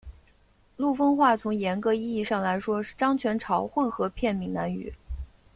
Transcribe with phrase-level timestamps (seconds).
[0.77, 4.95] 陆丰话从严格意义上来说是漳泉潮混合片闽南语。